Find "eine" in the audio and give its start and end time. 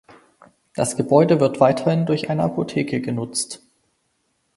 2.31-2.41